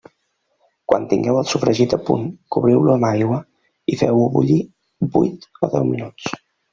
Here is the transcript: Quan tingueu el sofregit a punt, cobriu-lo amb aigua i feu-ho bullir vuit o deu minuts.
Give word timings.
Quan 0.91 1.03
tingueu 1.09 1.35
el 1.41 1.45
sofregit 1.49 1.91
a 1.97 1.99
punt, 2.07 2.23
cobriu-lo 2.55 2.95
amb 2.95 3.07
aigua 3.09 3.37
i 3.95 3.99
feu-ho 3.99 4.25
bullir 4.39 4.59
vuit 5.19 5.47
o 5.61 5.71
deu 5.77 5.87
minuts. 5.91 6.31